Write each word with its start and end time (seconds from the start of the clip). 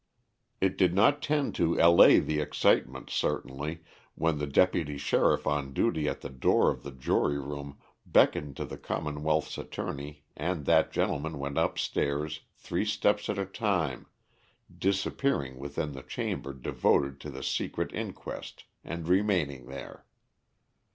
It 0.59 0.79
did 0.79 0.95
not 0.95 1.21
tend 1.21 1.53
to 1.57 1.75
allay 1.77 2.17
the 2.17 2.39
excitement, 2.39 3.11
certainly, 3.11 3.83
when 4.15 4.39
the 4.39 4.47
deputy 4.47 4.97
sheriff 4.97 5.45
on 5.45 5.73
duty 5.73 6.09
at 6.09 6.21
the 6.21 6.29
door 6.31 6.71
of 6.71 6.81
the 6.81 6.89
jury 6.91 7.37
room 7.37 7.77
beckoned 8.03 8.57
to 8.57 8.65
the 8.65 8.79
commonwealth's 8.79 9.59
attorney 9.59 10.23
and 10.35 10.65
that 10.65 10.91
gentleman 10.91 11.37
went 11.37 11.59
up 11.59 11.77
stairs 11.77 12.39
three 12.55 12.83
steps 12.83 13.29
at 13.29 13.37
a 13.37 13.45
time, 13.45 14.07
disappearing 14.75 15.59
within 15.59 15.91
the 15.91 16.01
chamber 16.01 16.51
devoted 16.51 17.19
to 17.21 17.29
the 17.29 17.43
secret 17.43 17.93
inquest 17.93 18.63
and 18.83 19.07
remaining 19.07 19.67
there. 19.67 20.07